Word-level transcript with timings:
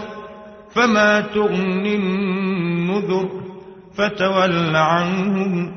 فما 0.75 1.21
تغني 1.21 1.95
النذر 1.95 3.29
فتول 3.98 4.75
عنهم 4.75 5.75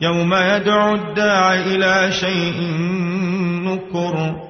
يوم 0.00 0.34
يدعو 0.34 0.94
الداع 0.94 1.54
إلى 1.54 2.12
شيء 2.12 2.60
نكر 3.64 4.49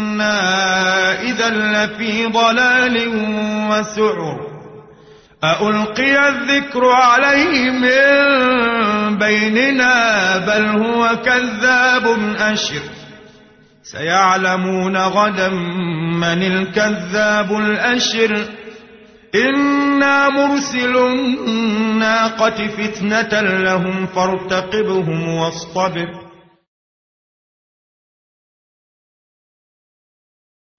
إذا 1.21 1.49
لفي 1.49 2.25
ضلال 2.25 3.07
وسعر 3.69 4.51
ألقي 5.43 6.29
الذكر 6.29 6.85
عليه 6.85 7.71
من 7.71 9.17
بيننا 9.17 10.37
بل 10.37 10.65
هو 10.65 11.09
كذاب 11.25 12.35
أشر 12.39 12.81
سيعلمون 13.83 14.97
غدا 14.97 15.49
من 16.19 16.43
الكذاب 16.43 17.51
الأشر 17.57 18.45
إنا 19.35 20.29
مرسل 20.29 20.97
الناقة 20.97 22.67
فتنة 22.67 23.41
لهم 23.41 24.05
فارتقبهم 24.05 25.27
واصطبر 25.27 26.30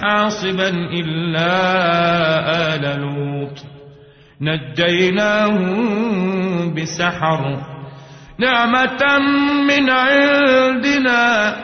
حاصبا 0.00 0.68
إلا 0.68 1.50
آل 2.74 3.00
لوط. 3.00 3.64
نجيناهم 4.40 5.74
بسحر. 6.74 7.58
نعمة 8.38 9.18
من 9.68 9.90
عندنا. 9.90 11.56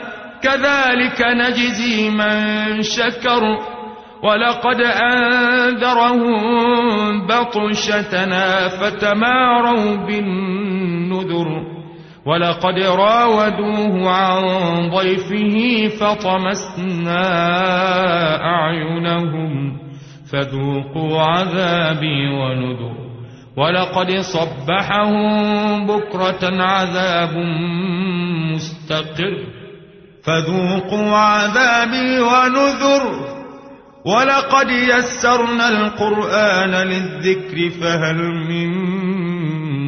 كذلك 0.43 1.21
نجزي 1.21 2.09
من 2.09 2.81
شكر. 2.81 3.41
ولقد 4.23 4.81
أنذرهم 4.81 6.37
بطشتنا 7.27 8.67
فتماروا 8.67 9.95
بالنذر. 9.95 11.76
ولقد 12.27 12.79
راودوه 12.79 14.09
عن 14.09 14.41
ضيفه 14.89 15.87
فطمسنا 15.87 17.23
أعينهم 18.45 19.77
فذوقوا 20.31 21.21
عذابي 21.21 22.29
ونذر. 22.29 22.97
ولقد 23.57 24.19
صبحهم 24.19 25.87
بكرة 25.87 26.63
عذاب 26.63 27.37
مستقر. 28.55 29.37
فذوقوا 30.23 31.15
عذابي 31.15 32.19
ونذر. 32.19 33.37
ولقد 34.05 34.69
يسرنا 34.69 35.69
القرآن 35.69 36.71
للذكر 36.71 37.69
فهل 37.69 38.17
من 38.49 38.69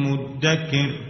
مدكر. 0.02 1.09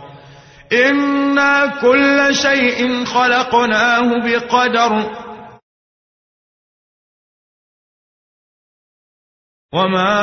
إنا 0.73 1.81
كل 1.81 2.35
شيء 2.35 3.05
خلقناه 3.05 4.07
بقدر 4.25 5.11
وما 9.73 10.15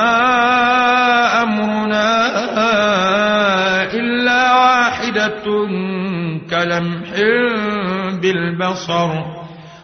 أمرنا 1.43 2.09
إلا 3.95 4.55
واحدة 4.55 5.45
كلمح 6.51 7.11
بالبصر 8.23 9.11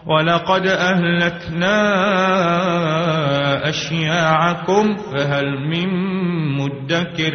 ولقد 0.07 0.67
أهلكنا 0.67 1.79
أشياعكم 3.69 4.97
فهل 4.97 5.59
من 5.69 5.89
مدكر 6.59 7.35